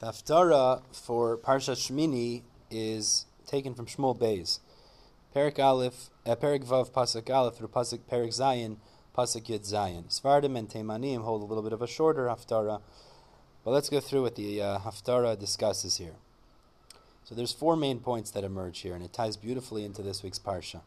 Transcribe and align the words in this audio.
The 0.00 0.06
Haftarah 0.06 0.82
for 0.92 1.36
Parsha 1.36 1.74
Shmini 1.74 2.42
is 2.70 3.26
taken 3.48 3.74
from 3.74 3.86
Shmuel 3.86 4.16
Beis. 4.16 4.60
Perik 5.34 5.58
Aleph, 5.58 6.10
uh, 6.24 6.36
Perik 6.36 6.64
Vav 6.64 6.92
Pasuk 6.92 7.28
Aleph 7.34 7.56
through 7.56 7.66
Pasuk 7.66 7.98
Perik 8.08 8.28
Zayin, 8.28 8.76
Pasuk 9.16 9.46
Yud 9.46 9.68
Zayin. 9.68 10.04
Sfardim 10.04 10.56
and 10.56 10.68
Teimanim 10.68 11.24
hold 11.24 11.42
a 11.42 11.46
little 11.46 11.64
bit 11.64 11.72
of 11.72 11.82
a 11.82 11.88
shorter 11.88 12.26
Haftarah, 12.26 12.80
but 13.64 13.72
let's 13.72 13.88
go 13.88 13.98
through 13.98 14.22
what 14.22 14.36
the 14.36 14.62
uh, 14.62 14.78
Haftarah 14.78 15.36
discusses 15.36 15.96
here. 15.96 16.14
So 17.24 17.34
there's 17.34 17.52
four 17.52 17.74
main 17.74 17.98
points 17.98 18.30
that 18.30 18.44
emerge 18.44 18.78
here, 18.78 18.94
and 18.94 19.04
it 19.04 19.12
ties 19.12 19.36
beautifully 19.36 19.84
into 19.84 20.02
this 20.02 20.22
week's 20.22 20.38
Parsha. 20.38 20.82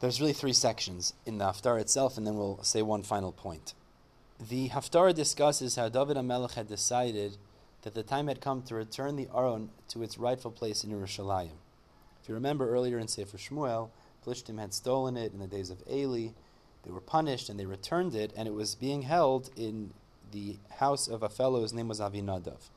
There's 0.00 0.22
really 0.22 0.32
three 0.32 0.54
sections 0.54 1.12
in 1.26 1.36
the 1.36 1.44
Haftarah 1.44 1.82
itself, 1.82 2.16
and 2.16 2.26
then 2.26 2.36
we'll 2.36 2.62
say 2.62 2.80
one 2.80 3.02
final 3.02 3.30
point. 3.30 3.74
The 4.48 4.70
Haftarah 4.70 5.14
discusses 5.14 5.76
how 5.76 5.90
David 5.90 6.16
HaMelech 6.16 6.54
had 6.54 6.66
decided 6.66 7.36
that 7.82 7.92
the 7.92 8.02
time 8.02 8.26
had 8.26 8.40
come 8.40 8.62
to 8.62 8.74
return 8.74 9.16
the 9.16 9.28
Aron 9.34 9.68
to 9.88 10.02
its 10.02 10.16
rightful 10.16 10.50
place 10.50 10.82
in 10.82 10.90
Yerushalayim. 10.90 11.58
If 12.22 12.28
you 12.28 12.34
remember 12.34 12.70
earlier 12.70 12.98
in 12.98 13.06
Sefer 13.06 13.36
Shmuel, 13.36 13.90
Plishtim 14.24 14.58
had 14.58 14.72
stolen 14.72 15.18
it 15.18 15.34
in 15.34 15.40
the 15.40 15.46
days 15.46 15.68
of 15.68 15.82
Eli. 15.90 16.28
They 16.84 16.90
were 16.90 17.02
punished 17.02 17.50
and 17.50 17.60
they 17.60 17.66
returned 17.66 18.14
it, 18.14 18.32
and 18.34 18.48
it 18.48 18.54
was 18.54 18.74
being 18.74 19.02
held 19.02 19.50
in 19.56 19.92
the 20.32 20.56
house 20.78 21.06
of 21.06 21.22
a 21.22 21.28
fellow 21.28 21.60
whose 21.60 21.74
name 21.74 21.88
was 21.88 22.00
Avinadav. 22.00 22.70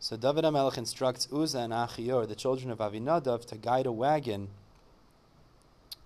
So 0.00 0.16
David 0.16 0.42
HaMelech 0.42 0.78
instructs 0.78 1.28
Uzzah 1.32 1.60
and 1.60 1.72
Achio, 1.72 2.26
the 2.26 2.34
children 2.34 2.72
of 2.72 2.78
Avinadav, 2.78 3.46
to 3.46 3.56
guide 3.56 3.86
a 3.86 3.92
wagon 3.92 4.48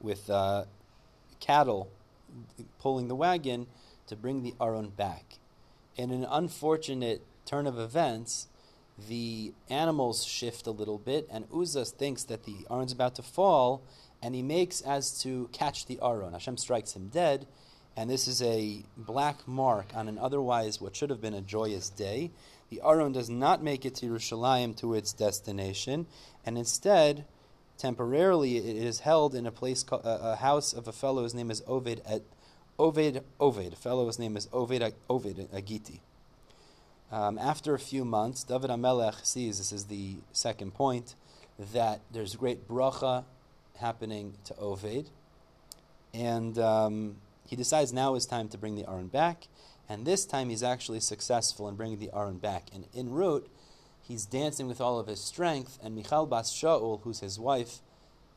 with 0.03 0.29
uh, 0.29 0.65
cattle 1.41 1.89
pulling 2.79 3.09
the 3.09 3.15
wagon 3.15 3.67
to 4.07 4.17
bring 4.17 4.43
the 4.43 4.55
Aron 4.61 4.89
back. 4.89 5.39
In 5.97 6.11
an 6.11 6.27
unfortunate 6.29 7.23
turn 7.45 7.67
of 7.67 7.79
events, 7.79 8.49
the 9.09 9.53
animals 9.69 10.25
shift 10.25 10.67
a 10.67 10.71
little 10.71 10.99
bit, 10.99 11.29
and 11.31 11.47
Uzzah 11.55 11.85
thinks 11.85 12.25
that 12.25 12.45
the 12.45 12.67
Aron's 12.71 12.93
about 12.93 13.15
to 13.17 13.23
fall, 13.23 13.83
and 14.23 14.35
he 14.35 14.43
makes 14.43 14.81
as 14.81 15.21
to 15.23 15.49
catch 15.53 15.87
the 15.87 15.99
Aron. 16.03 16.33
Hashem 16.33 16.57
strikes 16.57 16.95
him 16.95 17.09
dead, 17.09 17.47
and 17.97 18.11
this 18.11 18.27
is 18.27 18.43
a 18.43 18.85
black 18.97 19.47
mark 19.47 19.87
on 19.95 20.09
an 20.09 20.19
otherwise 20.19 20.81
what 20.81 20.97
should 20.97 21.11
have 21.11 21.21
been 21.21 21.35
a 21.35 21.41
joyous 21.41 21.89
day. 21.89 22.31
The 22.71 22.81
Aron 22.85 23.13
does 23.13 23.31
not 23.31 23.63
make 23.63 23.85
it 23.85 23.95
to 23.97 24.07
Yerushalayim 24.07 24.77
to 24.79 24.95
its 24.95 25.13
destination, 25.13 26.07
and 26.45 26.59
instead, 26.59 27.25
temporarily, 27.79 28.57
it 28.57 28.77
is 28.77 29.01
held 29.01 29.35
in 29.35 29.47
a 29.47 29.53
place, 29.53 29.83
called, 29.83 30.03
a 30.05 30.37
house 30.37 30.73
of 30.73 30.89
a 30.89 30.93
fellow 30.93 31.23
whose 31.23 31.35
name 31.35 31.51
is 31.51 31.61
Oved 31.63 32.01
at 32.07 32.23
Oved, 32.79 33.23
Oved, 33.41 33.73
a 33.73 33.77
fellow's 33.77 34.19
name 34.19 34.37
is 34.37 34.47
Oved, 34.49 34.93
Oved 35.09 35.49
Agiti. 35.49 36.01
Um, 37.11 37.39
after 37.39 37.75
a 37.75 37.79
few 37.79 38.05
months, 38.05 38.43
David 38.45 38.69
Amelech 38.69 39.25
sees, 39.25 39.59
this 39.59 39.73
is 39.73 39.87
the 39.87 40.17
second 40.33 40.75
point, 40.75 41.15
that 41.73 42.01
there's 42.13 42.37
great 42.37 42.69
bracha 42.69 43.25
happening 43.79 44.35
to 44.45 44.55
Oved. 44.55 45.07
And 46.13 46.59
um, 46.59 47.17
he 47.47 47.57
decides 47.57 47.95
now 47.95 48.15
is 48.15 48.27
time 48.27 48.49
to 48.49 48.59
bring 48.59 48.75
the 48.75 48.87
Aron 48.87 49.09
back. 49.09 49.49
And 49.89 50.05
this 50.05 50.27
time 50.27 50.51
he's 50.51 50.63
actually 50.63 51.01
successful 51.01 51.69
in 51.69 51.77
bringing 51.77 51.99
the 51.99 52.11
Aron 52.15 52.39
back. 52.39 52.65
And 52.75 52.87
en 52.95 53.11
route, 53.11 53.49
he's 54.03 54.27
dancing 54.27 54.67
with 54.67 54.83
all 54.83 54.99
of 54.99 55.07
his 55.07 55.21
strength. 55.21 55.79
And 55.83 55.95
Michal 55.95 56.27
Bas 56.27 56.53
Shaul, 56.53 57.01
who's 57.03 57.21
his 57.21 57.39
wife 57.39 57.79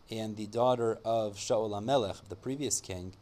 and 0.09 0.37
the 0.37 0.47
daughter 0.47 0.97
of 1.03 1.35
Shaul 1.35 1.71
Amelech, 1.71 2.29
the 2.29 2.35
previous 2.35 2.79
king, 2.79 3.13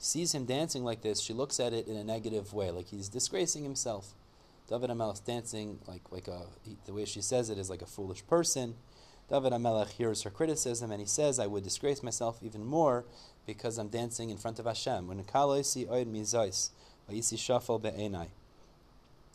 sees 0.00 0.34
him 0.34 0.46
dancing 0.46 0.82
like 0.82 1.02
this, 1.02 1.20
she 1.20 1.32
looks 1.32 1.60
at 1.60 1.72
it 1.72 1.86
in 1.86 1.96
a 1.96 2.02
negative 2.02 2.52
way, 2.52 2.70
like 2.70 2.88
he's 2.88 3.08
disgracing 3.08 3.62
himself. 3.62 4.14
David 4.68 4.90
Amelech 4.90 5.24
dancing 5.24 5.78
like 5.86 6.02
like 6.10 6.26
a 6.26 6.46
the 6.86 6.92
way 6.92 7.04
she 7.04 7.20
says 7.20 7.50
it 7.50 7.58
is 7.58 7.70
like 7.70 7.82
a 7.82 7.86
foolish 7.86 8.26
person. 8.26 8.76
David 9.28 9.52
Amelech 9.52 9.90
hears 9.90 10.22
her 10.22 10.30
criticism 10.30 10.90
and 10.90 11.00
he 11.00 11.06
says, 11.06 11.38
"I 11.38 11.46
would 11.46 11.64
disgrace 11.64 12.02
myself 12.02 12.38
even 12.42 12.64
more 12.64 13.04
because 13.46 13.78
I'm 13.78 13.88
dancing 13.88 14.30
in 14.30 14.38
front 14.38 14.58
of 14.58 14.66
Hashem." 14.66 15.06
When 15.06 15.18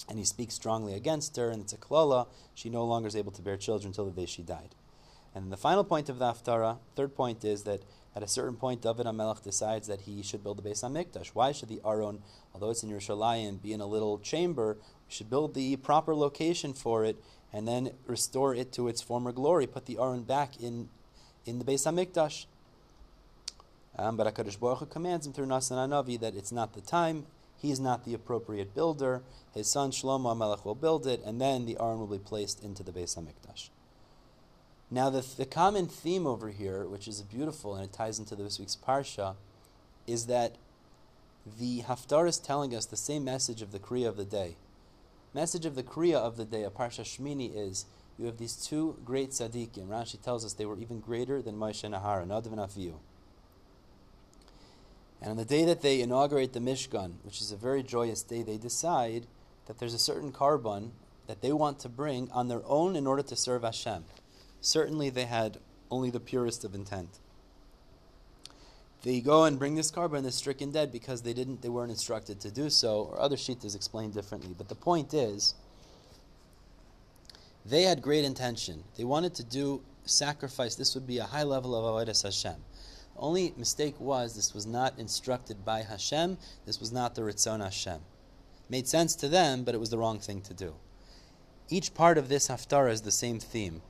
and 0.10 0.20
he 0.20 0.26
speaks 0.26 0.54
strongly 0.54 0.94
against 0.94 1.36
her, 1.38 1.50
and 1.50 1.62
it's 1.62 1.74
a 1.74 1.78
klala. 1.78 2.28
She 2.54 2.70
no 2.70 2.86
longer 2.86 3.08
is 3.08 3.16
able 3.16 3.32
to 3.32 3.42
bear 3.42 3.58
children 3.58 3.90
until 3.90 4.06
the 4.06 4.12
day 4.12 4.26
she 4.26 4.44
died. 4.44 4.76
And 5.34 5.52
the 5.52 5.58
final 5.58 5.84
point 5.84 6.10
of 6.10 6.20
the 6.20 6.26
Haftarah, 6.26 6.78
third 6.96 7.16
point, 7.16 7.44
is 7.44 7.64
that 7.64 7.82
at 8.16 8.24
a 8.24 8.28
certain 8.28 8.56
point, 8.56 8.82
David 8.82 9.06
HaMelech 9.06 9.44
decides 9.44 9.88
that 9.88 10.02
he 10.02 10.24
should 10.24 10.42
build 10.42 10.58
the 10.58 10.70
Beis 10.70 10.84
HaMikdash. 10.84 11.32
Why 11.34 11.52
should 11.52 11.68
the 11.68 11.82
Aron, 11.86 12.20
although 12.54 12.70
it's 12.70 12.82
in 12.82 12.90
Yerushalayim, 12.90 13.62
be 13.62 13.74
in 13.74 13.82
a 13.82 13.86
little 13.86 14.20
chamber? 14.20 14.78
We 14.80 15.14
should 15.14 15.30
build 15.30 15.54
the 15.54 15.76
proper 15.76 16.16
location 16.16 16.74
for 16.74 17.04
it 17.04 17.18
and 17.52 17.68
then 17.68 17.92
restore 18.08 18.56
it 18.56 18.72
to 18.74 18.88
its 18.88 19.02
former 19.02 19.34
glory. 19.34 19.68
Put 19.68 19.86
the 19.86 19.98
Aron 20.00 20.24
back 20.24 20.62
in, 20.62 20.88
in 21.46 21.60
the 21.60 21.66
Beis 21.66 21.86
HaMikdash. 21.86 22.46
Um, 23.98 24.16
but 24.16 24.34
HaKadosh 24.34 24.60
Baruch 24.60 24.80
Hu 24.80 24.86
commands 24.86 25.28
him 25.28 25.34
through 25.34 25.48
Nasan 25.48 25.90
Navi 25.90 26.18
that 26.20 26.36
it's 26.36 26.52
not 26.52 26.74
the 26.74 26.82
time, 26.82 27.26
he's 27.58 27.80
not 27.82 28.06
the 28.06 28.14
appropriate 28.14 28.74
builder. 28.74 29.24
His 29.54 29.70
son 29.70 29.92
Shlomo 29.92 30.36
HaMelech 30.36 30.64
will 30.64 30.76
build 30.76 31.06
it, 31.06 31.22
and 31.26 31.40
then 31.40 31.66
the 31.66 31.78
Aron 31.80 32.00
will 32.00 32.08
be 32.08 32.18
placed 32.18 32.64
into 32.64 32.84
the 32.84 32.92
Beis 32.92 33.18
HaMikdash. 33.18 33.70
Now, 34.92 35.10
the, 35.10 35.26
the 35.38 35.46
common 35.46 35.88
theme 35.88 36.28
over 36.28 36.50
here, 36.50 36.86
which 36.86 37.08
is 37.08 37.22
beautiful 37.24 37.76
and 37.76 37.84
it 37.84 37.94
ties 37.94 38.20
into 38.20 38.36
this 38.36 38.60
week's 38.60 38.76
Parsha, 38.76 39.36
is 40.06 40.28
that 40.28 40.56
the 41.60 41.82
Haftarah 41.82 42.30
is 42.30 42.38
telling 42.38 42.76
us 42.76 42.86
the 42.86 42.98
same 42.98 43.24
message 43.24 43.62
of 43.62 43.72
the 43.72 43.80
Kriya 43.80 44.08
of 44.08 44.18
the 44.18 44.26
day. 44.26 44.56
Message 45.34 45.66
of 45.66 45.76
the 45.76 45.84
Kriya 45.84 46.16
of 46.16 46.38
the 46.38 46.46
day, 46.46 46.64
a 46.64 46.70
Parsha 46.70 47.02
Shmini, 47.02 47.52
is 47.56 47.86
you 48.18 48.26
have 48.28 48.38
these 48.38 48.56
two 48.56 48.98
great 49.04 49.32
tzaddikim. 49.32 49.88
Rashi 49.88 50.22
tells 50.22 50.46
us 50.46 50.54
they 50.54 50.66
were 50.66 50.80
even 50.80 51.00
greater 51.00 51.42
than 51.42 51.56
Moshe 51.56 51.84
and 51.84 51.94
Nadav 51.94 52.46
and 52.46 52.58
Avihu. 52.58 52.96
And 55.22 55.32
on 55.32 55.38
the 55.38 55.46
day 55.46 55.66
that 55.66 55.82
they 55.82 56.02
inaugurate 56.02 56.54
the 56.54 56.60
Mishkan, 56.60 57.14
which 57.24 57.42
is 57.42 57.52
a 57.52 57.58
very 57.58 57.84
joyous 57.84 58.22
day, 58.22 58.44
they 58.44 58.58
decide 58.58 59.26
that 59.66 59.80
there's 59.80 59.94
a 59.94 60.00
certain 60.00 60.32
korban 60.32 60.92
that 61.28 61.42
they 61.42 61.52
want 61.52 61.80
to 61.80 61.90
bring 61.90 62.30
on 62.32 62.48
their 62.48 62.62
own 62.66 62.96
in 62.96 63.08
order 63.08 63.24
to 63.24 63.36
serve 63.36 63.64
Hashem 63.64 64.06
certainly 64.66 65.10
they 65.10 65.26
had 65.26 65.60
only 65.92 66.10
the 66.10 66.20
purest 66.20 66.66
of 66.66 66.74
intent. 66.74 67.20
They 69.04 69.22
go 69.22 69.44
and 69.44 69.60
bring 69.60 69.76
this 69.76 69.92
korban, 69.92 70.24
they're 70.24 70.32
stricken 70.32 70.72
dead 70.72 70.92
because 70.92 71.22
they 71.22 71.34
didn't, 71.34 71.62
they 71.62 71.70
weren't 71.70 71.92
instructed 71.92 72.40
to 72.42 72.52
do 72.52 72.72
so, 72.72 73.04
or 73.12 73.22
other 73.22 73.36
shittas 73.36 73.76
explain 73.76 74.10
differently. 74.10 74.56
But 74.58 74.68
the 74.68 74.76
point 74.76 75.14
is, 75.14 75.54
they 77.64 77.84
had 77.84 78.02
great 78.02 78.26
intention. 78.26 78.84
They 78.98 79.04
wanted 79.04 79.36
to 79.36 79.44
do 79.44 79.82
sacrifice. 80.06 80.76
This 80.76 80.96
would 80.96 81.06
be 81.06 81.20
a 81.20 81.24
high 81.24 81.44
level 81.44 81.76
of 81.76 81.84
avodas 81.84 82.24
Hashem. 82.24 82.56
Only 83.18 83.54
mistake 83.58 84.00
was 84.00 84.36
this 84.36 84.54
was 84.54 84.66
not 84.66 84.98
instructed 84.98 85.64
by 85.64 85.84
Hashem. 85.84 86.38
This 86.66 86.80
was 86.80 86.92
not 86.92 87.14
the 87.14 87.22
Ritzon 87.22 87.64
Hashem. 87.64 88.02
Made 88.70 88.88
sense 88.88 89.16
to 89.18 89.30
them, 89.30 89.64
but 89.64 89.76
it 89.76 89.80
was 89.80 89.92
the 89.92 89.98
wrong 89.98 90.20
thing 90.20 90.42
to 90.42 90.54
do. 90.54 90.74
Each 91.70 91.94
part 91.94 92.18
of 92.18 92.30
this 92.30 92.48
haftarah 92.48 92.92
is 92.92 93.04
the 93.04 93.12
same 93.12 93.40
theme. 93.40 93.82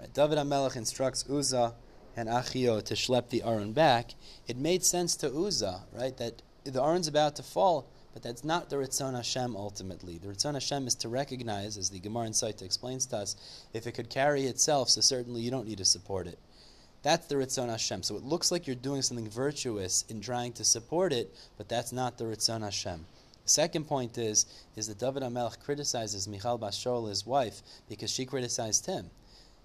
Right? 0.00 0.14
David 0.14 0.38
HaMelech 0.38 0.76
instructs 0.76 1.28
Uzzah 1.28 1.74
and 2.16 2.28
Achio 2.28 2.82
to 2.82 2.94
schlep 2.94 3.28
the 3.28 3.42
Aron 3.42 3.72
back. 3.72 4.14
It 4.48 4.56
made 4.56 4.82
sense 4.82 5.14
to 5.16 5.30
Uzzah, 5.30 5.82
right, 5.92 6.16
that 6.16 6.40
the 6.64 6.82
Aron's 6.82 7.06
about 7.06 7.36
to 7.36 7.42
fall, 7.42 7.86
but 8.14 8.22
that's 8.22 8.42
not 8.42 8.70
the 8.70 8.76
Ritzon 8.76 9.14
Hashem 9.14 9.54
ultimately. 9.54 10.16
The 10.16 10.28
Ritzon 10.28 10.54
Hashem 10.54 10.86
is 10.86 10.94
to 10.96 11.10
recognize, 11.10 11.76
as 11.76 11.90
the 11.90 12.00
Gemara 12.00 12.26
in 12.26 12.32
Sotah 12.32 12.62
explains 12.62 13.04
to 13.06 13.18
us, 13.18 13.66
if 13.74 13.86
it 13.86 13.92
could 13.92 14.08
carry 14.08 14.46
itself, 14.46 14.88
so 14.88 15.02
certainly 15.02 15.42
you 15.42 15.50
don't 15.50 15.68
need 15.68 15.78
to 15.78 15.84
support 15.84 16.26
it. 16.26 16.38
That's 17.02 17.26
the 17.26 17.34
Ritzon 17.34 17.68
Hashem. 17.68 18.02
So 18.02 18.16
it 18.16 18.24
looks 18.24 18.50
like 18.50 18.66
you're 18.66 18.76
doing 18.76 19.02
something 19.02 19.28
virtuous 19.28 20.04
in 20.08 20.22
trying 20.22 20.52
to 20.54 20.64
support 20.64 21.12
it, 21.12 21.34
but 21.58 21.68
that's 21.68 21.92
not 21.92 22.16
the 22.16 22.24
Ritzon 22.24 22.62
Hashem. 22.62 23.04
Second 23.44 23.86
point 23.86 24.16
is, 24.16 24.46
is 24.76 24.88
that 24.88 24.98
David 24.98 25.22
HaMelech 25.22 25.60
criticizes 25.60 26.26
Michal 26.26 26.56
Bas 26.56 26.78
Shaul, 26.78 27.08
his 27.08 27.26
wife, 27.26 27.62
because 27.88 28.10
she 28.10 28.24
criticized 28.24 28.86
him. 28.86 29.10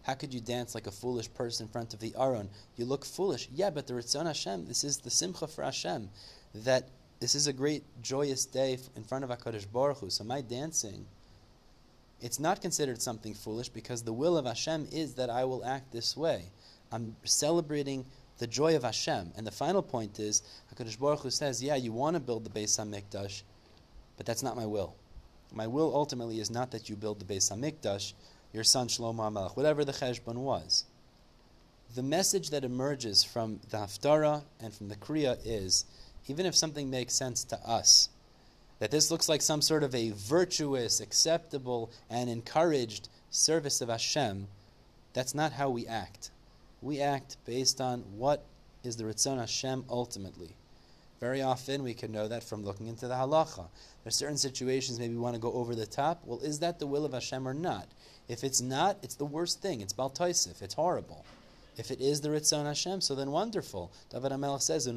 How 0.06 0.14
could 0.14 0.34
you 0.34 0.40
dance 0.40 0.76
like 0.76 0.86
a 0.86 0.92
foolish 0.92 1.34
person 1.34 1.66
in 1.66 1.72
front 1.72 1.96
of 1.96 2.00
the 2.00 2.14
Aron? 2.20 2.50
You 2.78 2.86
look 2.86 3.04
foolish. 3.04 3.50
Yeah, 3.52 3.72
but 3.72 3.88
the 3.88 3.94
Ritzon 3.94 4.28
Hashem, 4.28 4.68
this 4.68 4.84
is 4.84 4.98
the 4.98 5.10
Simcha 5.10 5.48
for 5.48 5.64
Hashem, 5.64 6.10
that 6.54 6.88
this 7.20 7.34
is 7.34 7.48
a 7.48 7.54
great 7.54 7.84
joyous 8.04 8.46
day 8.46 8.78
in 8.96 9.04
front 9.04 9.24
of 9.24 9.32
HaKadosh 9.32 9.66
Baruch 9.72 9.98
Hu. 9.98 10.10
So 10.12 10.24
my 10.24 10.42
dancing, 10.42 11.08
it's 12.22 12.40
not 12.40 12.62
considered 12.62 13.02
something 13.02 13.34
foolish 13.34 13.70
because 13.70 14.04
the 14.04 14.14
will 14.14 14.38
of 14.38 14.46
Hashem 14.46 14.90
is 14.92 15.16
that 15.16 15.32
I 15.32 15.44
will 15.44 15.66
act 15.66 15.92
this 15.92 16.16
way. 16.16 16.46
I'm 16.92 17.16
celebrating 17.24 18.06
the 18.38 18.46
joy 18.46 18.76
of 18.76 18.84
Hashem. 18.84 19.32
And 19.36 19.48
the 19.48 19.52
final 19.52 19.82
point 19.82 20.20
is, 20.20 20.44
HaKadosh 20.76 21.00
Baruch 21.00 21.22
Hu 21.22 21.32
says, 21.32 21.64
yeah, 21.64 21.78
you 21.78 21.92
want 21.92 22.16
to 22.16 22.20
build 22.20 22.44
the 22.44 22.52
Beis 22.52 22.80
HaMikdash, 22.80 23.42
but 24.18 24.28
that's 24.28 24.44
not 24.44 24.56
my 24.56 24.68
will. 24.68 24.94
My 25.52 25.66
will 25.66 25.96
ultimately 25.96 26.40
is 26.40 26.52
not 26.52 26.70
that 26.72 26.90
you 26.90 26.96
build 26.96 27.20
the 27.20 27.34
Beis 27.34 27.52
HaMikdash, 27.52 28.14
your 28.56 28.64
son 28.64 28.88
Shlomo 28.88 29.18
HaMelech, 29.18 29.58
whatever 29.58 29.84
the 29.84 29.92
cheshbon 29.92 30.38
was. 30.38 30.86
The 31.94 32.02
message 32.02 32.50
that 32.50 32.64
emerges 32.64 33.24
from 33.24 33.60
the 33.70 33.78
Haftarah 33.78 34.44
and 34.62 34.74
from 34.74 34.88
the 34.88 34.96
Kriya 34.96 35.38
is, 35.46 35.86
even 36.28 36.46
if 36.46 36.56
something 36.56 36.90
makes 36.90 37.14
sense 37.14 37.44
to 37.46 37.60
us, 37.60 38.10
that 38.80 38.92
this 38.92 39.12
looks 39.12 39.30
like 39.30 39.42
some 39.42 39.62
sort 39.62 39.84
of 39.84 39.94
a 39.94 40.12
virtuous, 40.12 41.00
acceptable, 41.00 41.92
and 42.10 42.30
encouraged 42.30 43.10
service 43.30 43.82
of 43.82 43.90
Hashem, 43.90 44.48
that's 45.14 45.36
not 45.36 45.54
how 45.54 45.70
we 45.70 45.86
act. 45.86 46.32
We 46.82 47.02
act 47.02 47.38
based 47.46 47.80
on 47.80 48.02
what 48.18 48.46
is 48.84 48.96
the 48.98 49.04
Ritzon 49.04 49.40
Hashem 49.40 49.86
ultimately. 49.90 50.56
Very 51.26 51.42
often 51.42 51.82
we 51.82 51.96
can 51.96 52.12
know 52.12 52.28
that 52.28 52.44
from 52.44 52.64
looking 52.64 52.86
into 52.86 53.08
the 53.08 53.16
halacha. 53.16 53.56
There 53.56 54.10
are 54.10 54.12
certain 54.12 54.38
situations 54.38 55.00
maybe 55.00 55.16
we 55.16 55.20
want 55.20 55.34
to 55.34 55.42
go 55.42 55.52
over 55.54 55.74
the 55.74 55.88
top. 55.88 56.22
Well, 56.24 56.40
is 56.42 56.60
that 56.60 56.78
the 56.78 56.86
will 56.86 57.04
of 57.04 57.14
Hashem 57.14 57.48
or 57.48 57.54
not? 57.56 57.88
If 58.28 58.44
it's 58.44 58.62
not, 58.62 59.00
it's 59.02 59.16
the 59.16 59.26
worst 59.26 59.60
thing. 59.60 59.82
It's 59.82 59.92
bal 59.92 60.12
tosif. 60.12 60.62
It's 60.62 60.76
horrible. 60.76 61.26
If 61.78 61.90
it 61.90 62.00
is 62.00 62.22
the 62.22 62.30
Ritzon 62.30 62.68
Hashem, 62.68 63.02
so 63.02 63.16
then 63.16 63.32
wonderful. 63.32 63.92
David 64.12 64.34
HaMelech 64.34 64.62
says, 64.62 64.88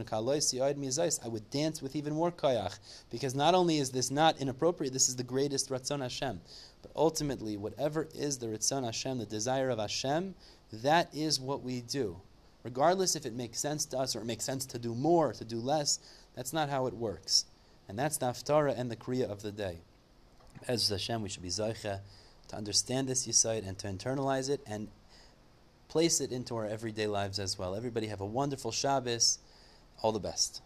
I 1.24 1.28
would 1.28 1.50
dance 1.50 1.80
with 1.80 1.96
even 1.96 2.12
more 2.12 2.30
koyach, 2.30 2.78
because 3.10 3.34
not 3.34 3.54
only 3.54 3.78
is 3.78 3.90
this 3.90 4.10
not 4.10 4.38
inappropriate, 4.38 4.92
this 4.92 5.08
is 5.08 5.16
the 5.16 5.22
greatest 5.22 5.70
Ritzon 5.70 6.02
Hashem. 6.02 6.42
But 6.82 6.90
ultimately, 6.94 7.56
whatever 7.56 8.06
is 8.14 8.36
the 8.36 8.48
Ritzon 8.48 8.84
Hashem, 8.84 9.16
the 9.16 9.24
desire 9.24 9.70
of 9.70 9.78
Hashem, 9.78 10.34
that 10.74 11.08
is 11.14 11.40
what 11.40 11.62
we 11.62 11.80
do. 11.80 12.20
Regardless 12.68 13.16
if 13.16 13.24
it 13.24 13.32
makes 13.32 13.58
sense 13.58 13.86
to 13.86 13.98
us 13.98 14.14
or 14.14 14.20
it 14.20 14.26
makes 14.26 14.44
sense 14.44 14.66
to 14.66 14.78
do 14.78 14.94
more, 14.94 15.32
to 15.32 15.42
do 15.42 15.56
less, 15.56 15.98
that's 16.36 16.52
not 16.52 16.68
how 16.68 16.86
it 16.86 16.92
works. 16.92 17.46
And 17.88 17.98
that's 17.98 18.18
the 18.18 18.26
Haftarah 18.26 18.78
and 18.78 18.90
the 18.90 18.96
Kriya 18.96 19.24
of 19.24 19.40
the 19.40 19.50
day. 19.50 19.78
As 20.68 20.86
Hashem, 20.90 21.22
we 21.22 21.30
should 21.30 21.42
be 21.42 21.48
Zaycha 21.48 22.00
to 22.48 22.56
understand 22.56 23.08
this 23.08 23.26
yesod 23.26 23.66
and 23.66 23.78
to 23.78 23.86
internalize 23.86 24.50
it 24.50 24.60
and 24.66 24.88
place 25.88 26.20
it 26.20 26.30
into 26.30 26.56
our 26.56 26.66
everyday 26.66 27.06
lives 27.06 27.38
as 27.38 27.58
well. 27.58 27.74
Everybody 27.74 28.08
have 28.08 28.20
a 28.20 28.26
wonderful 28.26 28.70
Shabbos. 28.70 29.38
All 30.02 30.12
the 30.12 30.20
best. 30.20 30.60